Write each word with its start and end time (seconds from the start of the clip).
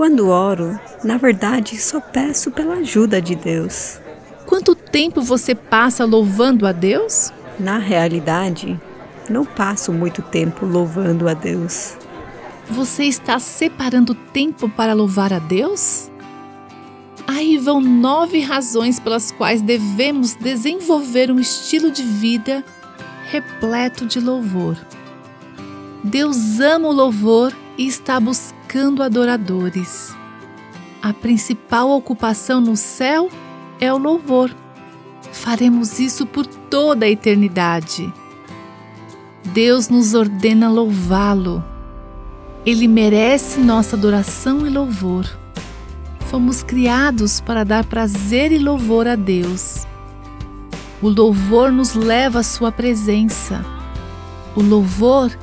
Quando 0.00 0.30
oro, 0.30 0.80
na 1.04 1.18
verdade 1.18 1.78
só 1.78 2.00
peço 2.00 2.50
pela 2.50 2.76
ajuda 2.76 3.20
de 3.20 3.34
Deus. 3.34 4.00
Quanto 4.46 4.74
tempo 4.74 5.20
você 5.20 5.54
passa 5.54 6.06
louvando 6.06 6.66
a 6.66 6.72
Deus? 6.72 7.30
Na 7.58 7.76
realidade, 7.76 8.80
não 9.28 9.44
passo 9.44 9.92
muito 9.92 10.22
tempo 10.22 10.64
louvando 10.64 11.28
a 11.28 11.34
Deus. 11.34 11.98
Você 12.70 13.04
está 13.04 13.38
separando 13.38 14.14
tempo 14.14 14.70
para 14.70 14.94
louvar 14.94 15.34
a 15.34 15.38
Deus? 15.38 16.10
Aí 17.26 17.58
vão 17.58 17.78
nove 17.78 18.40
razões 18.40 18.98
pelas 18.98 19.30
quais 19.30 19.60
devemos 19.60 20.34
desenvolver 20.34 21.30
um 21.30 21.38
estilo 21.38 21.90
de 21.90 22.02
vida 22.02 22.64
repleto 23.30 24.06
de 24.06 24.18
louvor. 24.18 24.78
Deus 26.02 26.58
ama 26.58 26.88
o 26.88 26.92
louvor 26.92 27.54
e 27.76 27.86
está 27.86 28.18
buscando 28.18 28.59
adoradores. 29.02 30.14
A 31.02 31.12
principal 31.12 31.90
ocupação 31.90 32.60
no 32.60 32.76
céu 32.76 33.28
é 33.80 33.92
o 33.92 33.98
louvor. 33.98 34.54
Faremos 35.32 35.98
isso 35.98 36.26
por 36.26 36.46
toda 36.46 37.06
a 37.06 37.10
eternidade. 37.10 38.12
Deus 39.52 39.88
nos 39.88 40.14
ordena 40.14 40.70
louvá-lo. 40.70 41.64
Ele 42.64 42.86
merece 42.86 43.60
nossa 43.60 43.96
adoração 43.96 44.66
e 44.66 44.70
louvor. 44.70 45.26
Fomos 46.28 46.62
criados 46.62 47.40
para 47.40 47.64
dar 47.64 47.84
prazer 47.84 48.52
e 48.52 48.58
louvor 48.58 49.08
a 49.08 49.16
Deus. 49.16 49.86
O 51.02 51.08
louvor 51.08 51.72
nos 51.72 51.94
leva 51.94 52.40
à 52.40 52.42
Sua 52.42 52.70
presença. 52.70 53.64
O 54.54 54.62
louvor 54.62 55.36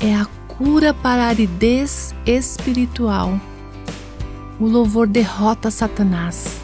é 0.00 0.14
a 0.14 0.26
cura 0.62 0.94
para 0.94 1.24
a 1.24 1.26
aridez 1.26 2.14
espiritual. 2.24 3.36
O 4.60 4.66
louvor 4.68 5.08
derrota 5.08 5.72
Satanás. 5.72 6.60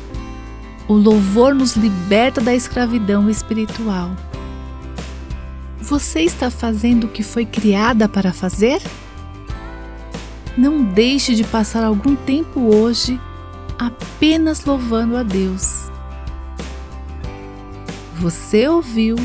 O 0.87 0.95
louvor 0.95 1.53
nos 1.53 1.75
liberta 1.75 2.41
da 2.41 2.55
escravidão 2.55 3.29
espiritual. 3.29 4.13
Você 5.81 6.21
está 6.21 6.49
fazendo 6.49 7.05
o 7.05 7.09
que 7.09 7.25
foi 7.25 7.45
criada 7.45 8.09
para 8.09 8.33
fazer? 8.33 8.81
Não 10.57 10.85
deixe 10.85 11.35
de 11.35 11.43
passar 11.43 11.83
algum 11.83 12.15
tempo 12.15 12.73
hoje 12.73 13.21
apenas 13.77 14.65
louvando 14.65 15.17
a 15.17 15.25
Deus. 15.25 15.91
Você 18.15 18.69
ouviu 18.69 19.17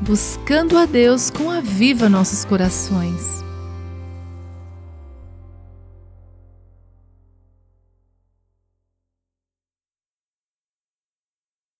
Buscando 0.00 0.76
a 0.78 0.84
Deus 0.84 1.28
com 1.30 1.50
a 1.50 1.60
Viva 1.60 2.08
Nossos 2.08 2.44
Corações. 2.44 3.41